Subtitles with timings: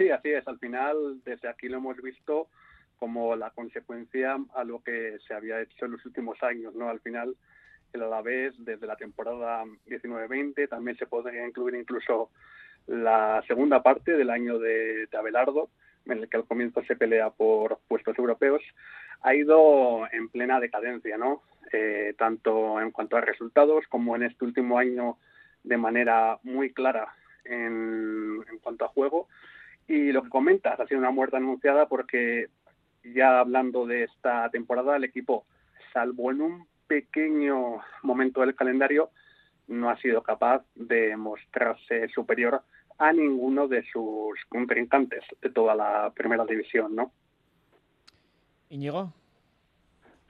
[0.00, 0.48] Sí, así es.
[0.48, 2.48] Al final, desde aquí lo hemos visto
[2.98, 6.88] como la consecuencia a lo que se había hecho en los últimos años, ¿no?
[6.88, 7.36] Al final,
[7.92, 12.30] el Alavés, desde la temporada 19-20, también se podría incluir incluso
[12.86, 15.68] la segunda parte del año de, de Abelardo,
[16.06, 18.62] en el que al comienzo se pelea por puestos europeos,
[19.20, 21.42] ha ido en plena decadencia, ¿no?
[21.74, 25.18] Eh, tanto en cuanto a resultados como en este último año
[25.62, 27.12] de manera muy clara
[27.44, 29.28] en, en cuanto a juego.
[29.90, 32.46] Y lo que comentas ha sido una muerte anunciada porque
[33.02, 35.46] ya hablando de esta temporada, el equipo,
[35.92, 39.10] salvo en un pequeño momento del calendario,
[39.66, 42.62] no ha sido capaz de mostrarse superior
[42.98, 47.10] a ninguno de sus contrincantes de toda la primera división, ¿no?
[48.68, 49.12] Íñigo.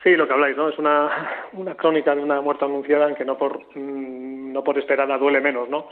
[0.02, 0.70] Sí, lo que habláis, ¿no?
[0.70, 4.78] Es una, una crónica de una muerte anunciada en que no por, mm, no por
[4.78, 5.88] esperarla duele menos, ¿no?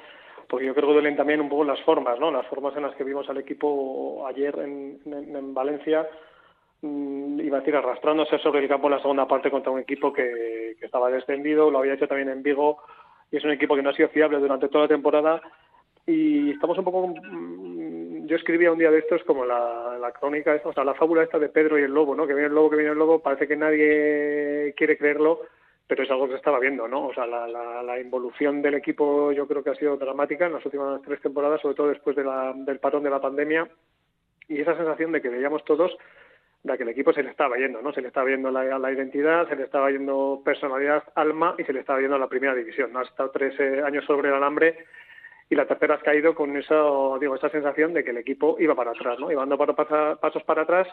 [0.49, 2.31] Porque yo creo que duelen también un poco las formas, ¿no?
[2.31, 6.09] Las formas en las que vimos al equipo ayer en, en, en Valencia,
[6.83, 10.13] mmm, iba a decir, arrastrándose sobre el campo en la segunda parte contra un equipo
[10.13, 12.79] que, estaba descendido, lo había hecho también en Vigo,
[13.31, 15.43] y es un equipo que no ha sido fiable durante toda la temporada
[16.07, 20.73] y estamos un poco mm, yo escribía un día de estos como la, crónica o
[20.73, 22.77] sea la fábula esta de Pedro y el lobo no que viene el lobo que
[22.77, 25.43] viene el lobo parece que nadie quiere creerlo
[25.89, 27.49] pero es algo que se estaba viendo no o sea la,
[27.83, 31.61] la, involución del equipo yo creo que ha sido dramática en las últimas tres temporadas
[31.61, 33.69] sobre todo después de la, del parón de la pandemia
[34.49, 35.97] y esa sensación de que veíamos todos
[36.63, 37.93] de que el equipo se le estaba yendo, ¿no?
[37.93, 41.73] Se le estaba yendo la, la, identidad, se le estaba yendo personalidad, alma y se
[41.73, 42.99] le estaba yendo la primera división, ¿no?
[42.99, 44.85] Ha estado tres eh, años sobre el alambre
[45.51, 48.75] y la tercera has caído con eso, digo, esa sensación de que el equipo iba
[48.75, 49.31] para atrás, ¿no?
[49.31, 50.89] Iba dando para, pasos para atrás,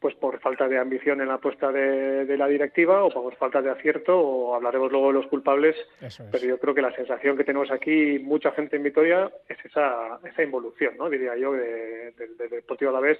[0.00, 3.60] pues por falta de ambición en la apuesta de, de, la directiva o por falta
[3.60, 6.22] de acierto, o hablaremos luego de los culpables, es.
[6.30, 10.20] pero yo creo que la sensación que tenemos aquí, mucha gente en Vitoria, es esa,
[10.24, 11.10] esa involución, ¿no?
[11.10, 13.18] Diría yo, de, de, de Deportivo Alavés,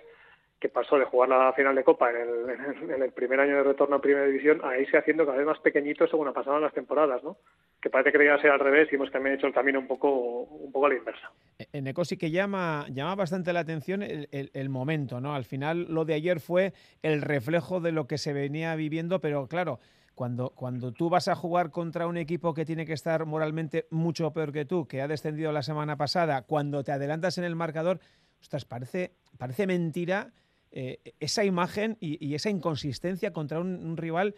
[0.61, 2.51] que pasó de jugar la final de Copa en el,
[2.83, 5.47] en el, en primer año de retorno a Primera División a irse haciendo cada vez
[5.47, 7.39] más pequeñito según pasaban las temporadas, ¿no?
[7.81, 10.09] Que parece que debía ser al revés y hemos también hecho el camino un poco,
[10.43, 11.31] un poco a la inversa.
[11.73, 15.35] En Eco sí que llama, llama bastante la atención el, el, el, momento, ¿no?
[15.35, 19.47] Al final lo de ayer fue el reflejo de lo que se venía viviendo, pero
[19.47, 19.79] claro,
[20.19, 24.33] cuando, cuando tú vas a jugar contra un equipo que tiene que estar moralmente mucho
[24.33, 28.01] peor que tú, que ha descendido la semana pasada, cuando te adelantas en el marcador,
[28.41, 30.33] ostras, parece, parece mentira
[30.73, 34.35] eh, esa imagen y, esa inconsistencia contra un, un, rival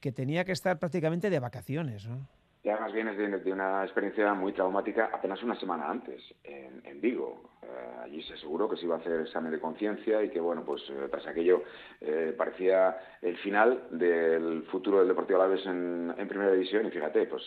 [0.00, 2.28] que tenía que estar prácticamente de vacaciones, ¿no?
[2.64, 6.98] Y además vienes de, de, una experiencia muy traumática apenas una semana antes, en, en
[6.98, 7.50] Vigo.
[7.62, 7.66] Eh,
[8.04, 10.82] allí se aseguró que se iba a hacer examen de conciencia y que, bueno, pues
[10.88, 11.62] eh, tras aquello
[12.00, 16.86] eh, parecía el final del futuro del Deportivo Alavés en, en Primera División.
[16.86, 17.42] Y fíjate, pues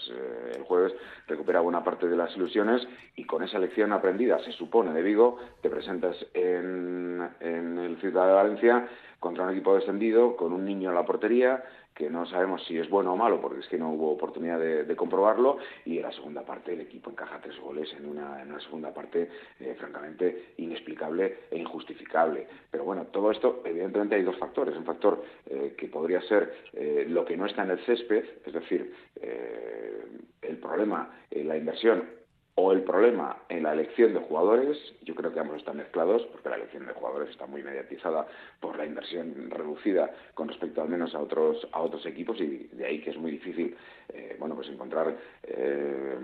[0.56, 0.94] el jueves
[1.26, 5.40] recupera buena parte de las ilusiones y con esa lección aprendida, se supone, de Vigo,
[5.64, 8.88] te presentas en, en el Ciudad de Valencia
[9.20, 11.64] contra un equipo descendido, con un niño en la portería,
[11.98, 14.96] que no sabemos si es bueno o malo, porque es que no hubo oportunidad de,
[14.96, 18.60] comprobarlo, y en la segunda parte el equipo encaja tres goles en una, en una
[18.60, 19.28] segunda parte
[19.60, 22.48] eh, francamente inexplicable e injustificable.
[22.70, 24.78] Pero bueno, todo esto, evidentemente hay dos factores.
[24.78, 28.54] Un factor eh, que podría ser eh, lo que no está en el césped, es
[28.54, 28.94] decir,
[30.42, 32.04] el problema, la inversión
[32.60, 36.50] o el problema en la elección de jugadores, yo creo que ambos están mezclados, porque
[36.50, 38.26] la elección de jugadores está muy mediatizada
[38.60, 42.86] por la inversión reducida con respecto al menos a otros a otros equipos y de
[42.86, 43.78] ahí que es muy difícil
[44.10, 46.18] eh, bueno pues encontrar eh,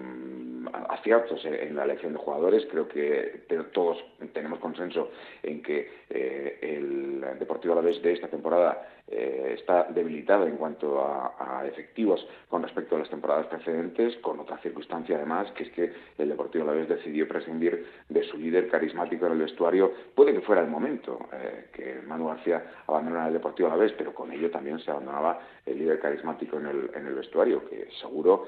[0.89, 2.65] aciertos en la elección de jugadores.
[2.69, 3.43] Creo que
[3.73, 4.03] todos
[4.33, 10.57] tenemos consenso en que eh, el Deportivo Alavés de esta temporada eh, está debilitado en
[10.57, 11.31] cuanto a,
[11.65, 16.29] efectivos con respecto a las temporadas precedentes, con otra circunstancia además, que es que el
[16.29, 19.91] Deportivo Alavés decidió prescindir de su líder carismático en el vestuario.
[20.13, 24.31] Puede que fuera el momento eh, que Manu García abandonara el Deportivo Alavés, pero con
[24.31, 28.45] ello también se abandonaba el líder carismático en el, en el vestuario, que seguro,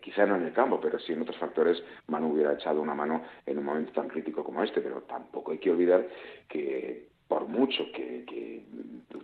[0.00, 3.22] quizá no en el campo, pero sí en otros factores, Manu hubiera echado una mano
[3.46, 6.06] en un momento tan crítico como este, pero tampoco hay que olvidar
[6.48, 8.64] que por mucho que,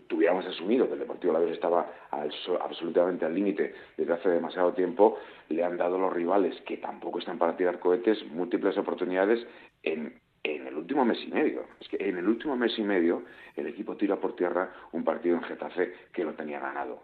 [0.06, 4.74] tuviéramos asumido que el Deportivo la vez estaba al, absolutamente al límite desde hace demasiado
[4.74, 5.18] tiempo,
[5.48, 9.44] le han dado los rivales, que tampoco están para tirar cohetes, múltiples oportunidades
[9.82, 11.64] en, en el último mes y medio.
[11.80, 13.24] Es que en el último mes y medio
[13.56, 17.02] el equipo tira por tierra un partido en Getafe que lo tenía ganado.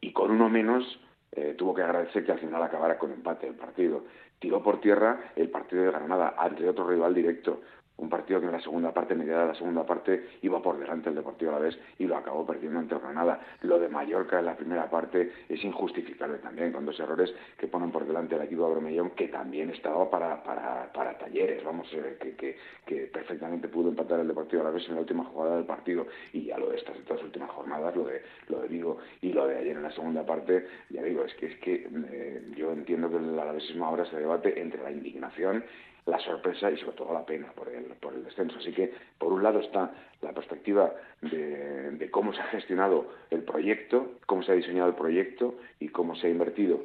[0.00, 1.00] Y con uno menos
[1.36, 4.04] eh, tuvo que agradecer que al final acabara con empate el partido.
[4.38, 7.62] Tiró por tierra el partido de Granada ante otro rival directo
[7.96, 11.10] un partido que en la segunda parte, mediada de la segunda parte, iba por delante
[11.10, 13.40] el Deportivo a la vez y lo acabó perdiendo ante Granada.
[13.62, 17.90] Lo de Mallorca en la primera parte es injustificable también, con dos errores que ponen
[17.92, 22.16] por delante el equipo de Bromellón, que también estaba para, para, para talleres, vamos, eh,
[22.20, 25.56] que, que, que perfectamente pudo empatar el Deportivo a la vez en la última jugada
[25.56, 28.98] del partido y ya lo de estas dos últimas jornadas, lo de lo de Vigo
[29.20, 32.42] y lo de ayer en la segunda parte, ya digo, es que es que eh,
[32.56, 35.64] yo entiendo que el alavesismo ahora se debate entre la indignación
[36.06, 38.58] la sorpresa y sobre todo la pena por el, por el descenso.
[38.58, 40.92] Así que, por un lado está la perspectiva
[41.22, 46.14] de, cómo se ha gestionado el proyecto, cómo se ha diseñado el proyecto y cómo
[46.16, 46.84] se ha invertido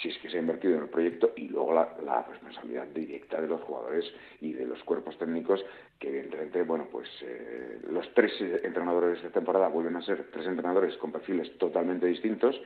[0.00, 3.48] si es que se ha invertido en el proyecto y luego la, responsabilidad directa de
[3.48, 4.04] los jugadores
[4.40, 5.64] y de los cuerpos técnicos
[5.98, 10.96] que evidentemente bueno pues eh, los tres entrenadores de temporada vuelven a ser tres entrenadores
[10.98, 12.60] con perfiles totalmente distintos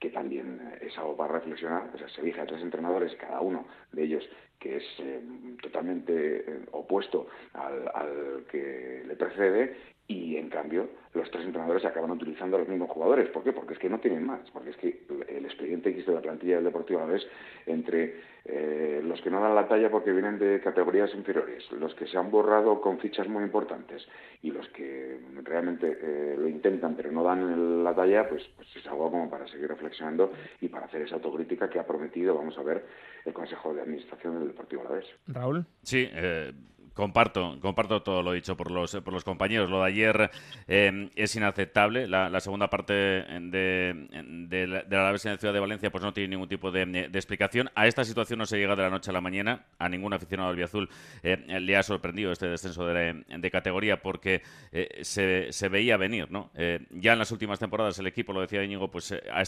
[0.00, 3.68] que también es algo para reflexionar o sea se elige a tres entrenadores cada uno
[3.92, 4.28] de ellos
[4.62, 5.20] que es eh,
[5.60, 9.76] totalmente eh, opuesto al, que le precede
[10.06, 13.28] y en cambio los tres entrenadores acaban utilizando a los mismos jugadores.
[13.30, 13.52] ¿Por qué?
[13.52, 16.56] Porque es que no tienen más, porque es que el expediente X de la plantilla
[16.56, 17.22] del Deportivo a vez
[17.66, 18.14] entre
[18.44, 22.16] eh, los que no dan la talla porque vienen de categorías inferiores, los que se
[22.16, 24.06] han borrado con fichas muy importantes
[24.42, 29.10] y los que realmente lo intentan pero no dan la talla, pues, pues, es algo
[29.10, 32.84] como para seguir reflexionando y para hacer esa autocrítica que ha prometido, vamos a ver,
[33.24, 35.06] el Consejo de Administración del Deportivo Alavés.
[35.26, 35.66] Raúl.
[35.82, 36.52] Sí, eh,
[36.94, 39.70] Comparto, comparto todo lo dicho por los, por los compañeros.
[39.70, 40.30] Lo de ayer
[40.68, 42.06] eh, es inaceptable.
[42.06, 44.08] La, segunda parte de,
[44.48, 47.70] de, la, de la Ciudad de Valencia pues no tiene ningún tipo de, explicación.
[47.74, 49.64] A esta situación no se llega de la noche a la mañana.
[49.78, 50.90] A ningún aficionado del Biazul
[51.22, 56.30] eh, le ha sorprendido este descenso de, categoría porque eh, se, se, veía venir.
[56.30, 56.50] ¿no?
[56.90, 59.38] ya en las últimas temporadas el equipo, lo decía Íñigo, pues ha,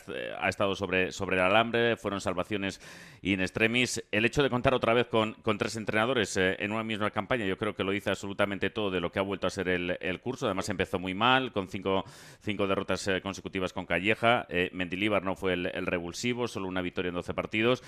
[0.40, 1.97] ha, estado sobre, sobre el alambre.
[1.97, 2.81] Fueron salvaciones
[3.23, 4.02] in extremis.
[4.11, 7.56] El hecho de contar otra vez con, con tres entrenadores en una misma campaña yo
[7.56, 10.46] creo que lo hizo absolutamente todo de lo que ha vuelto a ser el, curso.
[10.46, 12.04] Además empezó muy mal, con cinco,
[12.40, 14.46] cinco derrotas eh, consecutivas con Calleja.
[14.48, 17.82] Eh, Mendilíbar no fue el, el, revulsivo, solo una victoria en 12 partidos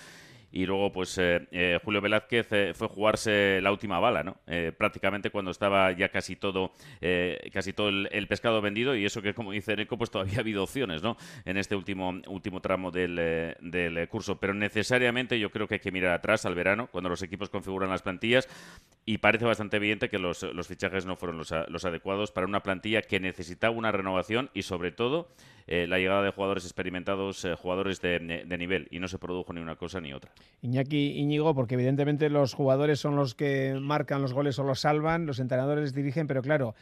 [0.52, 4.36] y luego pues eh, eh, Julio Velázquez eh, fue jugarse la última bala, ¿no?
[4.78, 6.72] prácticamente cuando estaba ya casi todo
[7.52, 10.62] casi todo el, pescado vendido y eso que como dice Neco pues todavía ha habido
[10.62, 11.16] opciones, ¿no?
[11.44, 13.16] En este último último tramo del,
[13.60, 17.22] del curso, pero necesariamente yo creo que hay que mirar atrás al verano cuando los
[17.22, 18.48] equipos configuran las plantillas
[19.04, 22.62] y parece bastante evidente que los, los fichajes no fueron los, los adecuados para una
[22.62, 25.28] plantilla que necesitaba una renovación y sobre todo
[25.68, 28.20] eh, la llegada de jugadores experimentados, eh, jugadores de,
[28.58, 30.30] nivel, y no se produjo ni una cosa ni otra.
[30.62, 35.26] Iñaki Íñigo, porque evidentemente los jugadores son los que marcan los goles o los salvan,
[35.26, 36.74] los entrenadores dirigen, pero claro,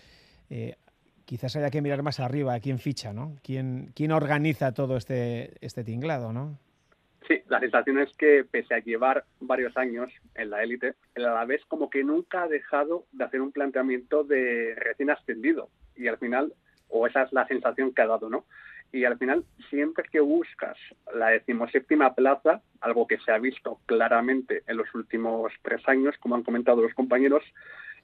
[0.51, 0.77] eh,
[1.25, 3.37] quizás haya que mirar más arriba a quién ficha, ¿no?
[3.43, 6.59] ¿Quién, quién organiza todo este, este tinglado, ¿no?
[7.27, 11.65] Sí, la sensación es que pese a llevar varios años en la élite, el Alavés
[11.69, 16.53] como que nunca ha dejado de hacer un planteamiento de recién ascendido y al final,
[16.89, 18.45] o esa es la sensación que ha dado, ¿no?
[18.95, 20.79] Y al final siempre que buscas
[21.13, 26.37] la decimoséptima plaza, algo que se ha visto claramente en los últimos tres años, como
[26.37, 27.43] han comentado los compañeros,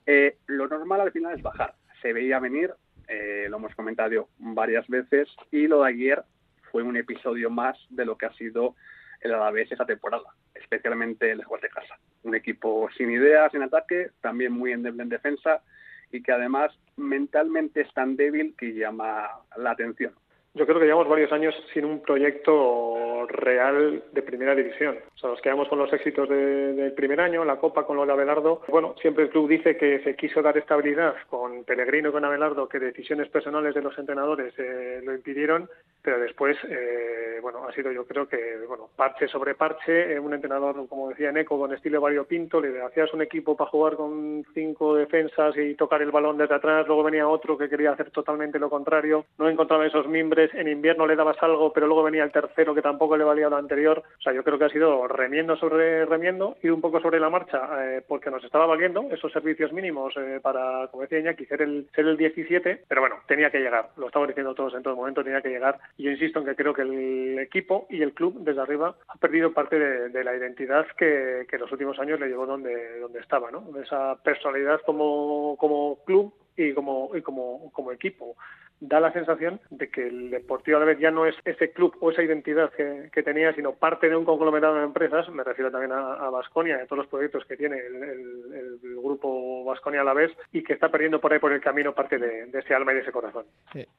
[0.05, 1.75] eh, lo normal al final es bajar.
[2.03, 2.75] Se veía venir,
[3.07, 6.25] eh, lo hemos comentado varias veces, y lo de ayer
[6.73, 8.75] fue un episodio más de lo que ha sido
[9.21, 12.01] el Alavés esa temporada, especialmente lejos de casa.
[12.25, 15.63] Un equipo sin ideas en ataque, también muy endeble en defensa
[16.11, 20.15] y que además mentalmente es tan débil que llama la atención.
[20.55, 24.99] Yo creo que llevamos varios años sin un proyecto real de primera división.
[25.15, 28.13] O sea, nos quedamos con los éxitos del primer año, la Copa con lo de
[28.13, 28.63] Abelardo.
[28.67, 32.69] Bueno, siempre el club dice que se quiso dar estabilidad con Pellegrino y con Abelardo,
[32.69, 35.69] que decisiones personales de los entrenadores eh, lo impidieron,
[36.03, 40.35] pero después, eh, bueno, ha sido yo creo que, bueno, parche sobre parche, eh, un
[40.35, 44.95] entrenador, como decía Neco, con estilo Pinto, le hacías un equipo para jugar con cinco
[44.97, 48.71] defensas y tocar el balón desde atrás, luego venía otro que quería hacer totalmente lo
[48.71, 52.75] contrario, no encontraba esos mimbres en invierno le dabas algo, pero luego venía el tercero
[52.75, 54.03] que tampoco le valía lo anterior.
[54.19, 57.31] O sea, yo creo que ha sido remiendo sobre remiendo y un poco sobre la
[57.31, 61.63] marcha, eh, porque nos estaba valiendo esos servicios mínimos eh, para, como decía Iñaki, ser
[61.63, 63.91] el, ser el 17, pero bueno, tenía que llegar.
[63.97, 65.79] Lo estamos diciendo todos en todo momento, tenía que llegar.
[65.99, 69.53] Yo insisto en que creo que el equipo y el club desde arriba ha perdido
[69.53, 73.65] parte de, la identidad que, que, los últimos años le llevó donde, donde estaba, ¿no?
[73.83, 78.37] Esa personalidad como, como club y como, y como, como equipo
[78.81, 82.23] da la sensación de que el Deportivo vez ya no es ese club o esa
[82.23, 86.79] identidad que, tenía, sino parte de un conglomerado de empresas, me refiero también a Vasconia
[86.79, 90.75] y a todos los proyectos que tiene el, grupo Vasconia a la vez y que
[90.75, 93.45] está perdiendo por ahí por el camino parte de, ese alma y de ese corazón.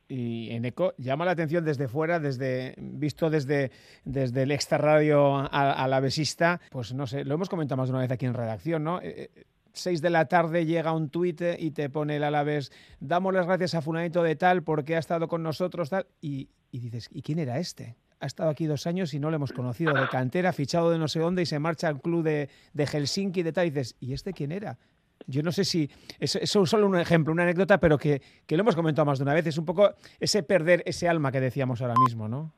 [0.07, 3.71] y en ECO llama la atención desde fuera, desde visto desde,
[4.05, 7.93] desde el extra radio a, la besista, pues no sé, lo hemos comentado más de
[7.93, 9.01] una vez aquí en redacción, ¿no?
[9.01, 13.33] Eh, eh, 6 de la tarde llega un tuit y te pone el Alavés, damos
[13.33, 17.21] las gracias a Funanito de tal porque ha estado con nosotros, tal, y, dices, ¿y
[17.21, 17.95] quién era este?
[18.19, 21.07] Ha estado aquí dos años y no lo hemos conocido, de cantera, fichado de no
[21.07, 24.13] sé dónde y se marcha al club de, de Helsinki de tal, y dices, ¿y
[24.13, 24.77] este quién era?
[25.27, 28.75] yo no sé si es solo un ejemplo, una anécdota, pero que, que, lo hemos
[28.75, 29.45] comentado más de una vez.
[29.47, 32.53] Es un poco ese perder ese alma que decíamos ahora mismo, ¿no?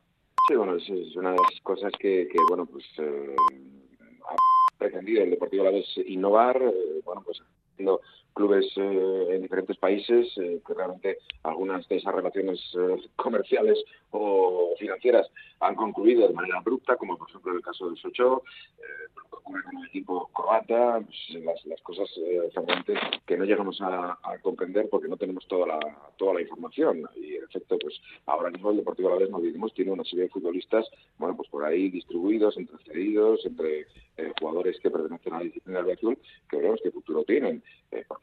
[0.47, 3.35] Sí, bueno, es, una de las cosas que, que bueno, pues eh,
[4.83, 7.41] pretendido el Deportivo a la vez innovar, eh, bueno, pues
[7.73, 8.01] haciendo
[8.33, 14.73] clubes eh, en diferentes países, eh, que realmente algunas de esas relaciones eh, comerciales o
[14.77, 18.43] financieras han concluido de manera abrupta, como por ejemplo en el caso del Sochó,
[19.31, 22.09] lo ocurre con el equipo croata, pues, las, las, cosas
[22.53, 22.93] realmente
[23.25, 25.79] que no llegamos a, comprender porque no tenemos toda la,
[26.17, 27.07] toda la información.
[27.15, 30.29] Y en efecto, pues ahora mismo el Deportivo Alavés, no olvidemos, tiene una serie de
[30.29, 30.85] futbolistas,
[31.17, 33.87] bueno, pues por ahí distribuidos, entre cedidos, entre
[34.39, 36.17] jugadores que pertenecen a la disciplina del azul,
[36.49, 37.63] que veremos qué futuro tienen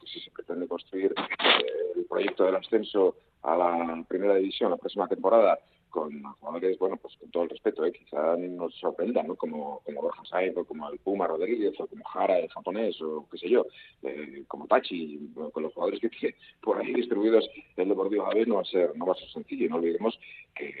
[0.05, 5.07] si se pretende construir eh, el proyecto del ascenso a la primera división la próxima
[5.07, 5.59] temporada
[5.91, 7.91] con jugadores, bueno, pues con todo el respeto, ¿eh?
[7.91, 9.35] quizá nos sorprendan, ¿no?
[9.35, 13.27] Como, como Borja Sainz, o como el Puma Rodríguez, o como Jara, el japonés, o
[13.29, 13.65] qué sé yo,
[14.03, 18.55] eh, como Tachi, con los jugadores que tiene por ahí distribuidos el Deportivo Javier no
[18.55, 19.65] va a ser, no va a ser sencillo.
[19.65, 20.17] Y no olvidemos
[20.55, 20.73] que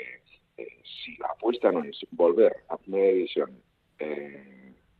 [0.57, 3.51] eh, si la apuesta no es volver a primera división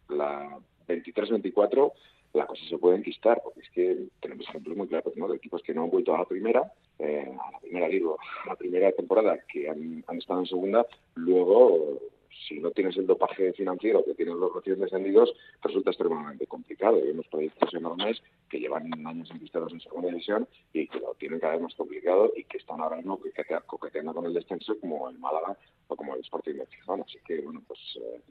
[0.10, 1.94] la 23-24,
[2.34, 5.28] la cosa se puede enquistar, porque es que tenemos ejemplos muy claros ¿no?
[5.28, 8.50] de equipos que no han vuelto a la primera, eh, a la primera digo, a
[8.50, 10.86] la primera temporada que han, han estado en segunda,
[11.16, 12.00] luego
[12.48, 16.98] si no tienes el dopaje financiero que tienen los recién descendidos, resulta extremadamente complicado.
[16.98, 21.40] Hay unos proyectos enormes que llevan años enquistados en segunda división y que lo tienen
[21.40, 23.20] cada vez más complicado y que están ahora mismo
[23.66, 25.58] coqueteando con el descenso como el Málaga
[25.88, 27.02] o como el Sporting de Gijón.
[27.02, 28.22] Así que, bueno, pues eh,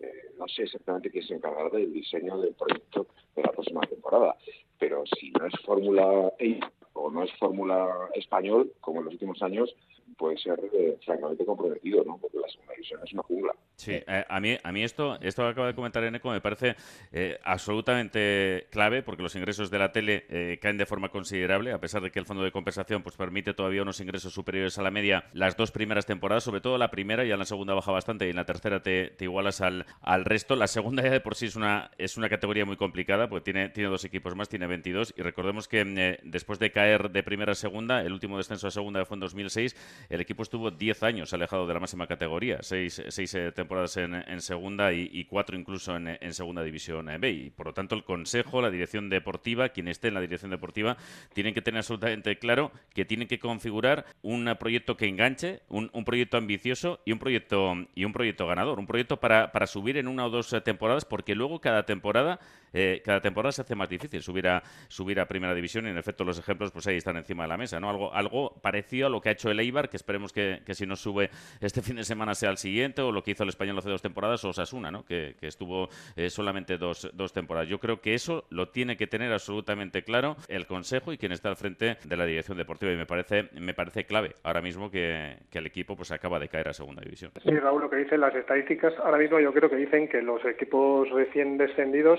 [0.00, 4.36] eh, no sé exactamente quién se encargará del diseño del proyecto de la próxima temporada,
[4.78, 6.60] pero si no es Fórmula E
[6.94, 9.74] o no es Fórmula Español, como en los últimos años,
[10.20, 12.18] puede ser eh, francamente comprometido, ¿no?
[12.18, 13.54] Porque la segunda división es una jungla.
[13.80, 16.76] Sí, eh, a, mí, a mí esto, esto que acaba de comentar Eneco me parece
[17.12, 21.80] eh, absolutamente clave porque los ingresos de la tele eh, caen de forma considerable, a
[21.80, 24.90] pesar de que el fondo de compensación pues permite todavía unos ingresos superiores a la
[24.90, 28.26] media las dos primeras temporadas, sobre todo la primera, y en la segunda baja bastante
[28.26, 30.56] y en la tercera te, igualas al, al, resto.
[30.56, 33.70] La segunda ya de por sí es una, es una categoría muy complicada porque tiene,
[33.70, 37.54] tiene dos equipos más, tiene 22 y recordemos que después de caer de primera a
[37.54, 39.74] segunda, el último descenso a segunda fue en 2006,
[40.10, 44.40] el equipo estuvo 10 años alejado de la máxima categoría, seis, seis temporadas temporadas en,
[44.40, 47.30] segunda y, cuatro incluso en, segunda división B.
[47.30, 50.96] Y por lo tanto, el Consejo, la dirección deportiva, quien esté en la dirección deportiva,
[51.32, 56.36] tienen que tener absolutamente claro que tienen que configurar un proyecto que enganche, un, proyecto
[56.36, 60.26] ambicioso y un proyecto y un proyecto ganador, un proyecto para, para subir en una
[60.26, 62.40] o dos temporadas, porque luego cada temporada
[62.72, 65.98] eh, cada temporada se hace más difícil subir a subir a primera división y en
[65.98, 67.90] efecto los ejemplos pues ahí están encima de la mesa, ¿no?
[67.90, 70.86] Algo algo parecido a lo que ha hecho el Eibar, que esperemos que, que si
[70.86, 73.78] no sube este fin de semana sea el siguiente o lo que hizo el español
[73.78, 75.04] hace dos temporadas o Osasuna, ¿no?
[75.04, 77.68] Que, estuvo eh, solamente dos, dos temporadas.
[77.68, 81.50] Yo creo que eso lo tiene que tener absolutamente claro el Consejo y quien está
[81.50, 85.36] al frente de la dirección deportiva y me parece me parece clave ahora mismo que,
[85.52, 87.32] el equipo pues acaba de caer a segunda división.
[87.42, 90.42] Sí, Raúl, lo que dicen las estadísticas ahora mismo yo creo que dicen que los
[90.46, 92.18] equipos recién descendidos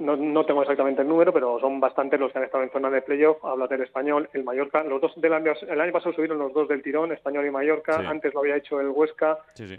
[0.00, 2.90] no, no, tengo exactamente el número, pero son bastantes los que han estado en zona
[2.90, 3.44] de playoff.
[3.44, 4.82] Habla del español, el Mallorca.
[4.82, 7.98] Los dos del año, el año pasado subieron los dos del tirón, español y Mallorca.
[7.98, 9.38] Antes lo había hecho el Huesca.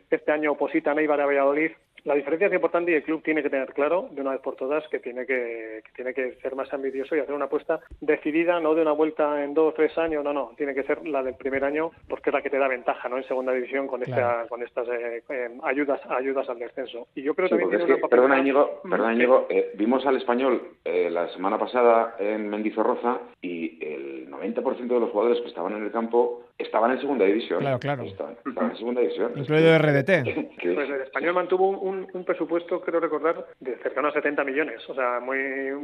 [0.10, 1.72] Este año oposita Neibar a Valladolid.
[2.04, 4.56] La diferencia es importante y el club tiene que tener claro, de una vez por
[4.56, 8.76] todas, que tiene que, tiene que ser más ambicioso y hacer una apuesta decidida, no
[8.76, 11.36] de una vuelta en dos o tres años, no, no, tiene que ser la del
[11.36, 13.18] primer año, porque es la que te da ventaja, ¿no?
[13.18, 17.08] En segunda división con esta, con estas eh, eh, ayudas, ayudas al descenso.
[17.16, 22.16] Y yo creo también tiene Perdona, Íñigo, perdona, eh, vimos al español la semana pasada
[22.20, 27.00] en Mendizorroza y el 90% de los jugadores que estaban en el campo estaban en
[27.00, 27.60] segunda división.
[27.60, 28.04] Claro, claro.
[28.04, 29.32] Estaban, en segunda división.
[29.36, 30.12] Incluido RDT.
[30.76, 34.94] pues el español mantuvo un un, presupuesto, creo recordar, de cercano a 70 millones, o
[34.94, 35.38] sea, muy,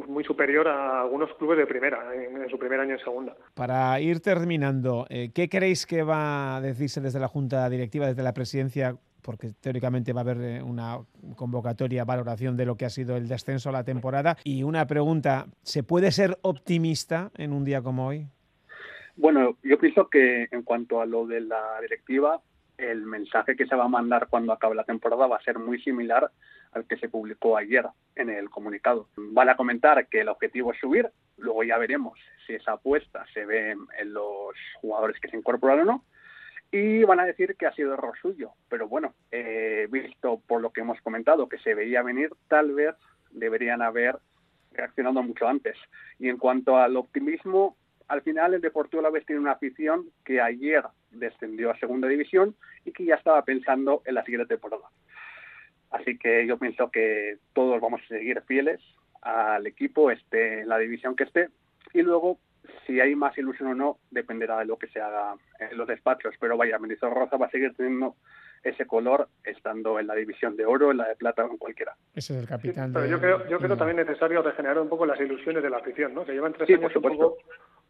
[0.08, 3.36] muy superior a algunos clubes de primera, en, su primer año en segunda.
[3.54, 8.24] Para ir terminando, eh, ¿qué creéis que va a decirse desde la Junta Directiva, desde
[8.24, 8.96] la presidencia?
[9.22, 11.00] porque teóricamente va a haber eh, una
[11.36, 14.38] convocatoria, valoración de lo que ha sido el descenso a la temporada.
[14.44, 18.28] Y una pregunta, ¿se puede ser optimista en un día como hoy?
[19.16, 22.42] Bueno, yo pienso que en cuanto a lo de la directiva,
[22.78, 25.82] el mensaje que se va a mandar cuando acabe la temporada va a ser muy
[25.82, 26.30] similar
[26.74, 29.08] al que se publicó ayer en el comunicado.
[29.16, 33.46] Van a comentar que el objetivo es subir, luego ya veremos si esa apuesta se
[33.46, 36.04] ve en los jugadores que se incorporan o no,
[36.72, 38.52] y van a decir que ha sido error suyo.
[38.70, 42.96] Pero bueno, eh, visto por lo que hemos comentado que se veía venir, tal vez
[43.32, 44.18] deberían haber
[44.74, 45.78] reaccionado mucho antes.
[46.20, 50.42] Y en cuanto al optimismo, al final el Deportivo la vez tiene una afición que
[50.42, 54.90] ayer descendió a segunda división y que ya estaba pensando en la siguiente temporada.
[55.92, 58.82] Así que yo pienso que todos vamos a seguir fieles
[59.22, 61.50] al equipo, esté en la división que esté,
[61.94, 62.40] y luego
[62.86, 66.36] si hay más ilusión o no dependerá de lo que se haga en los despachos,
[66.40, 68.16] pero vaya, Rosa va a seguir teniendo
[68.64, 71.96] ese color estando en la división de oro, en la de plata o en cualquiera.
[72.16, 72.92] Ese es el capitán.
[72.92, 76.14] pero yo creo, yo creo también necesario regenerar un poco las ilusiones de la afición,
[76.14, 76.26] ¿no?
[76.26, 77.38] Que llevan tres años un poco,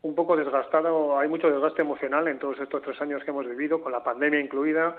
[0.05, 3.81] un poco desgastado, hay mucho desgaste emocional en todos estos tres años que hemos vivido,
[3.81, 4.95] con la pandemia incluida,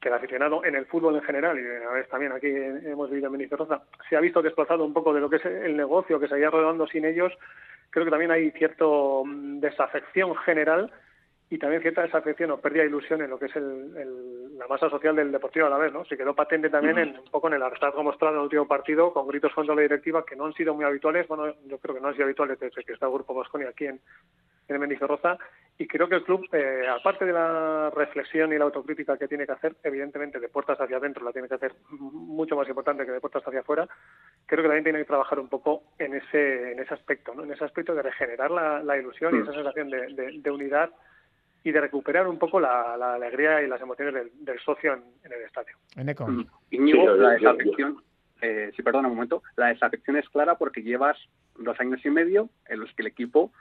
[0.00, 3.32] que el aficionado en el fútbol en general, y a veces también aquí hemos vivido
[3.32, 6.26] en Rosa, se ha visto desplazado un poco de lo que es el negocio que
[6.26, 7.32] se había rodando sin ellos.
[7.90, 10.90] Creo que también hay cierto mm, desafección general
[11.52, 14.88] y también cierta desafección o pérdida de ilusión en lo que es el, la masa
[14.88, 16.04] social del Deportivo a la vez, ¿no?
[16.04, 19.12] Se quedó patente también en, un poco en el hartazgo mostrado en el último partido,
[19.12, 22.00] con gritos contra la directiva que no han sido muy habituales, bueno, yo creo que
[22.00, 24.00] no han sido habituales desde que está el Grupo Bosconi aquí en,
[24.68, 25.38] en Mendizorroza,
[25.76, 29.44] y creo que el club, eh, aparte de la reflexión y la autocrítica que tiene
[29.44, 33.10] que hacer, evidentemente de puertas hacia adentro la tiene que hacer mucho más importante que
[33.10, 33.88] de puertas hacia afuera,
[34.46, 37.42] creo que también tiene que trabajar un poco en ese, en ese aspecto, ¿no?
[37.42, 40.90] en ese aspecto de regenerar la, ilusión y esa sensación de unidad
[41.62, 45.76] y de recuperar un poco la, alegría y las emociones del, socio en, el estadio.
[45.96, 46.26] En Eco.
[46.26, 46.46] Mm.
[47.18, 48.02] la desafección,
[48.40, 51.18] eh, si perdona un momento, la desafección es clara porque llevas
[51.58, 53.52] dos años y medio en los que el equipo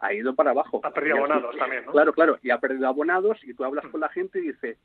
[0.00, 0.80] ha ido para abajo.
[0.82, 1.92] Ha perdido abonados también, ¿no?
[1.92, 4.78] Claro, claro, y ha perdido abonados y tú hablas con la gente y dice,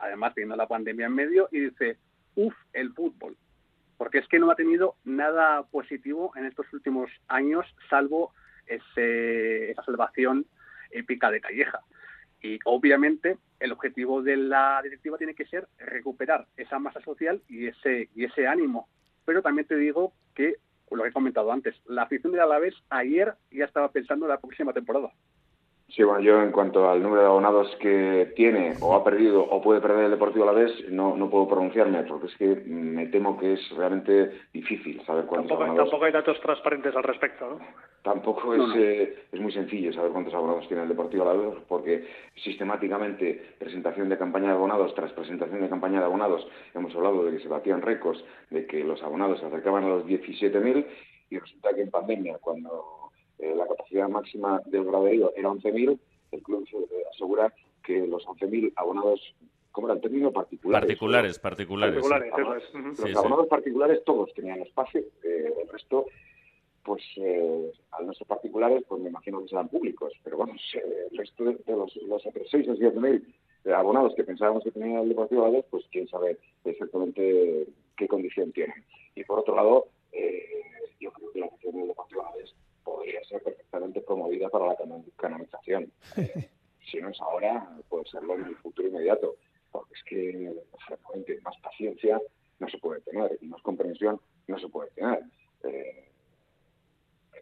[0.00, 1.98] además teniendo la pandemia en medio, y dice,
[2.34, 3.36] uff, el fútbol.
[3.96, 8.32] Porque es que no ha tenido nada positivo en estos últimos años, salvo
[8.66, 10.46] ese, esa salvación
[10.94, 11.80] épica de Calleja.
[12.40, 17.66] Y obviamente el objetivo de la directiva tiene que ser recuperar esa masa social y
[17.66, 18.88] ese, y ese ánimo.
[19.24, 20.56] Pero también te digo que,
[20.90, 24.40] lo que he comentado antes, la afición de Alavés ayer ya estaba pensando en la
[24.40, 25.10] próxima temporada.
[25.88, 29.62] Sí, bueno, yo en cuanto al número de abonados que tiene o ha perdido o
[29.62, 33.06] puede perder el Deportivo a la vez, no, no puedo pronunciarme porque es que me
[33.06, 35.90] temo que es realmente difícil saber cuántos tampoco, abonados...
[35.90, 37.58] Tampoco hay datos transparentes al respecto, ¿no?
[38.02, 41.54] Tampoco es, eh, es muy sencillo saber cuántos abonados tiene el Deportivo a la vez
[41.68, 42.06] porque
[42.42, 47.36] sistemáticamente presentación de campaña de abonados tras presentación de campaña de abonados hemos hablado de
[47.36, 50.86] que se batían récords, de que los abonados se acercaban a los 17.000
[51.30, 52.93] y resulta que en pandemia cuando
[53.44, 55.98] eh, la capacidad máxima del graderío era 11.000,
[56.32, 56.66] el club
[57.12, 57.52] asegura
[57.82, 59.20] que los 11.000 abonados
[59.74, 60.30] ¿cómo era el término?
[60.30, 60.86] Particulares.
[60.86, 62.04] Particulares, particulares.
[62.74, 66.06] Los abonados particulares todos tenían espacio, eh, el resto,
[66.84, 71.18] pues eh, al no ser particulares, pues me imagino que serán públicos, pero bueno, el
[71.18, 73.34] resto de, los, los entre 6 o 7 mil
[73.74, 78.84] abonados que pensábamos que tenía el Deportivo Alavés, pues quién sabe exactamente qué condición tienen.
[79.16, 79.88] Y por otro lado,
[81.00, 82.54] yo creo que la función del Deportivo Alavés
[82.84, 83.42] podría ser
[84.48, 84.76] para la
[85.16, 85.92] canonización.
[86.90, 89.36] si no es ahora, puede serlo en el futuro inmediato,
[89.70, 90.54] porque es que
[90.86, 92.20] francamente más paciencia
[92.58, 95.22] no se puede tener y más comprensión no se puede tener.
[95.64, 96.08] Eh,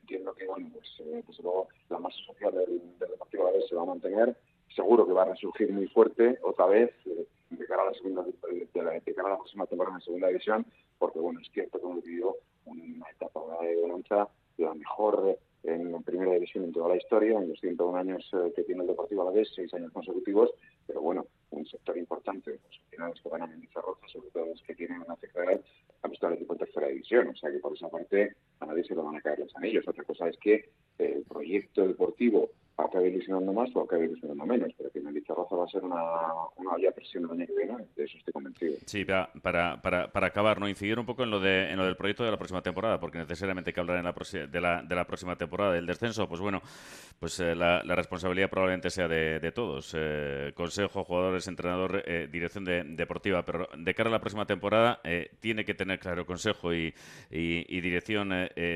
[0.01, 3.83] entiendo que bueno, pues, eh, luego la masa social del, del Deportivo vez se va
[3.83, 4.37] a mantener,
[4.75, 8.23] seguro que va a resurgir muy fuerte otra vez eh, de cara a la segunda
[8.23, 10.67] de, la, de cara a la próxima temporada en segunda división,
[10.99, 15.39] porque bueno, es cierto que hemos vivido una etapa de bonanza la mejor
[15.97, 18.89] en primera división en toda la historia, en los 101 años eh, que tiene el
[18.89, 20.51] Deportivo Alavés, seis años consecutivos,
[20.87, 24.75] pero bueno, un sector importante, los finales que van a Roja, sobre todo los que
[24.75, 25.61] tienen una CFR,
[26.03, 28.85] han visto al equipo en tercera división, o sea que por esa parte a nadie
[28.85, 29.87] se le van a caer los anillos.
[29.87, 34.91] Otra cosa es que el proyecto deportivo acabe ilusionando más o acabe ilusionando menos, pero
[34.91, 36.03] que Roza va a ser una,
[36.57, 37.45] una olla presión de
[38.05, 38.75] eso estoy convencido.
[38.87, 39.31] Sí, para,
[39.81, 40.69] para, para, acabar, ¿no?
[40.69, 43.19] incidir un poco en lo, de, en lo del proyecto de la próxima temporada, porque
[43.19, 44.13] necesariamente hay que hablar en la
[44.49, 46.63] de, la, de la próxima temporada del descenso, pues bueno,
[47.19, 52.29] pues eh, la, la, responsabilidad probablemente sea de, de todos, eh, consejo, jugadores, entrenador, eh,
[52.31, 52.65] dirección
[52.97, 55.01] deportiva, pero de cara a la próxima temporada
[55.41, 56.95] tiene que tener claro consejo y,
[57.31, 58.31] y dirección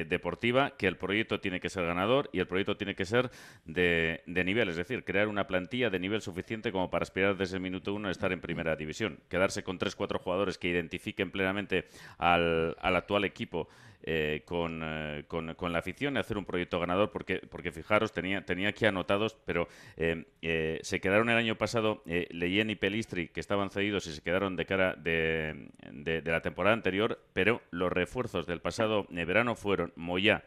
[0.08, 3.30] deportiva que el proyecto tiene que ser ganador y el proyecto tiene que ser
[3.64, 3.85] de
[4.26, 7.62] de, nivel, es decir, crear una plantilla de nivel suficiente como para aspirar desde el
[7.62, 9.18] minuto uno a estar en primera división.
[9.28, 11.86] Quedarse con tres, cuatro jugadores que identifiquen plenamente
[12.18, 13.68] al, actual equipo
[14.02, 18.12] eh, con, eh, con, con, la afición y hacer un proyecto ganador, porque, porque fijaros,
[18.12, 23.40] tenía, tenía aquí anotados, pero eh, se quedaron el año pasado Leyen y Pelistri, que
[23.40, 27.92] estaban cedidos y se quedaron de cara de, de, de la temporada anterior, pero los
[27.92, 30.44] refuerzos del pasado verano fueron Moyá,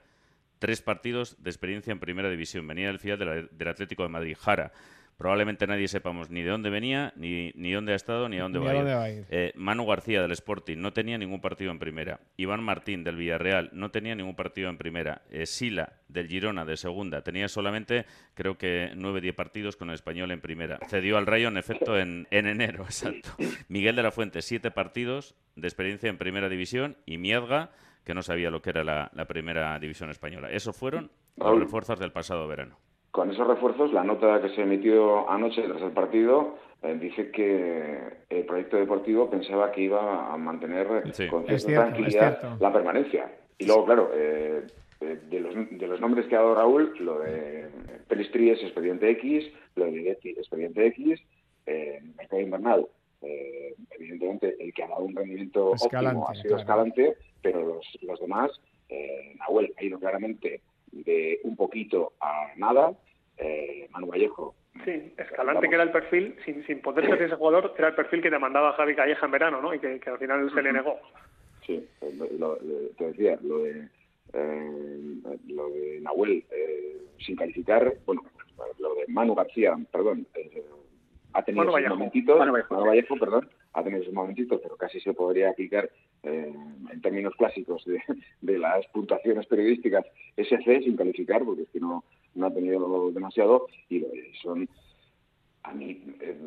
[0.60, 2.68] tres partidos de experiencia en primera división.
[2.68, 4.72] Venía del filial del Atlético de Madrid, Jara.
[5.20, 8.60] Probablemente nadie sepamos ni de dónde venía, ni, ni dónde ha estado, ni a dónde,
[8.60, 9.26] va, a ir.
[9.30, 12.22] Eh, Manu García del Sporting no tenía ningún partido en primera.
[12.38, 15.24] Iván Martín del Villarreal no tenía ningún partido en primera.
[15.30, 19.96] Eh, Sila del Girona de segunda tenía solamente, creo que, nueve, diez partidos con el
[19.96, 20.80] español en primera.
[20.88, 23.32] Cedió al Rayo, en efecto, en, en enero, exacto.
[23.68, 27.72] Miguel de la Fuente, siete partidos de experiencia en primera división y Miedga
[28.04, 30.50] que no sabía lo que era la, primera división española.
[30.52, 32.78] Eso fueron los refuerzos del pasado verano.
[33.12, 38.00] Con esos refuerzos, la nota que se emitió anoche tras el partido eh, dice que
[38.30, 40.88] el proyecto deportivo pensaba que iba a mantener
[41.30, 43.32] con cierta tranquilidad la permanencia.
[43.58, 44.66] Y luego, claro, eh,
[45.02, 47.68] de, los, de, los, nombres que ha dado Raúl, lo de
[48.08, 51.20] Pelistri es expediente X, lo de Ligeti expediente X,
[51.66, 52.88] eh, mercado invernal,
[53.22, 58.20] eh, evidentemente el que ha dado un rendimiento óptimo ha sido Escalante, pero los, los
[58.20, 58.52] demás,
[58.90, 62.94] eh, Nahuel ha ido claramente de un poquito a nada,
[63.38, 64.56] eh, Manu Vallejo
[64.86, 68.22] Sí, Escalante, que era el perfil, sin, sin poder ser ese jugador, era el perfil
[68.22, 69.74] que demandaba Javi Calleja en verano, ¿no?
[69.74, 71.00] Y que, al final se le negó.
[71.66, 71.86] Sí,
[72.38, 72.58] lo,
[72.98, 73.88] te decía, lo de,
[74.34, 75.16] eh,
[75.48, 78.24] lo de Nahuel, eh, sin calificar, bueno,
[78.80, 80.64] lo de Manu García, perdón, eh,
[81.34, 83.16] ha tenido sus momentitos, Manu Vallejo.
[83.18, 85.90] perdón, ha tenido sus momentitos, pero casi se podría aplicar
[86.24, 86.54] eh,
[86.92, 88.02] en términos clásicos de,
[88.42, 92.04] de, las puntuaciones periodísticas SC sin calificar, porque es que no,
[92.36, 94.04] no ha tenido demasiado y
[94.42, 94.68] son
[95.70, 96.38] a mí eh,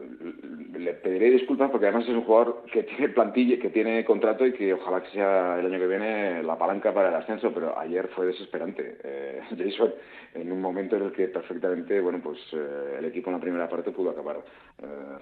[0.79, 4.53] le pediré disculpas porque además es un jugador que tiene plantilla, que tiene contrato y
[4.53, 8.09] que ojalá que sea el año que viene la palanca para el ascenso, pero ayer
[8.09, 8.99] fue desesperante.
[9.05, 9.95] Eh, Jason,
[10.35, 13.69] en un momento en el que perfectamente, bueno, pues eh, el equipo en la primera
[13.69, 14.43] parte pudo acabar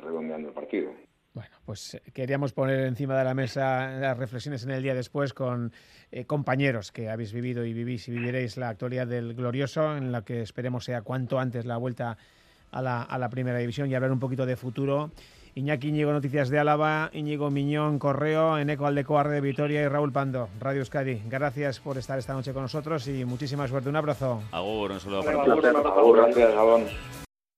[0.02, 0.92] redondeando el partido.
[1.32, 5.32] Bueno, pues eh, queríamos poner encima de la mesa las reflexiones en el día después
[5.32, 5.72] con
[6.10, 10.24] eh, compañeros que habéis vivido y vivís y viviréis la actualidad del glorioso, en la
[10.24, 12.18] que esperemos sea cuanto antes la vuelta
[12.70, 15.10] a la, a la primera división y hablar un poquito de futuro.
[15.54, 20.48] Iñaki Íñigo Noticias de Álava, Íñigo Miñón Correo, Eneco Aldecoarre de Vitoria y Raúl Pando,
[20.60, 21.22] Radio Euskadi.
[21.28, 23.88] Gracias por estar esta noche con nosotros y muchísima suerte.
[23.88, 24.42] Un abrazo.
[24.52, 26.16] Agur, un saludo todos.
[26.16, 26.84] Gracias, Gabón.